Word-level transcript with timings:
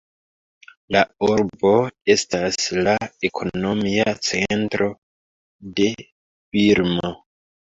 La 0.95 1.01
urbo 1.27 1.73
estas 2.13 2.57
la 2.87 2.95
ekonomia 3.29 4.15
centro 4.31 4.89
de 5.79 5.89
Birmo. 6.01 7.17